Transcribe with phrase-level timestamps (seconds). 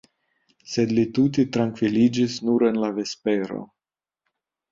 [0.75, 3.59] Sed li tute trankviliĝis nur en la vespero.